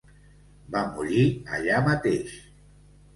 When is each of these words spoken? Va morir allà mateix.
Va 0.75 0.79
morir 0.95 1.25
allà 1.57 1.83
mateix. 1.89 2.33